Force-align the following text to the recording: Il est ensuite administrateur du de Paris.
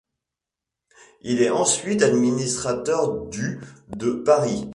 Il 1.21 1.43
est 1.43 1.51
ensuite 1.51 2.01
administrateur 2.01 3.27
du 3.27 3.61
de 3.91 4.13
Paris. 4.13 4.67